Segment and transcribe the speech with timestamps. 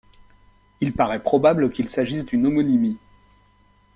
[0.79, 2.97] Il parait probable qu'il s'agisse d'une homonymie.